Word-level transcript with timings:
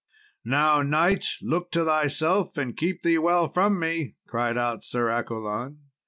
"Now, 0.43 0.81
knight, 0.81 1.27
look 1.43 1.69
to 1.73 1.85
thyself, 1.85 2.57
and 2.57 2.75
keep 2.75 3.03
thee 3.03 3.19
well 3.19 3.47
from 3.47 3.79
me," 3.79 4.15
cried 4.25 4.57
out 4.57 4.83
Sir 4.83 5.11
Accolon. 5.11 5.77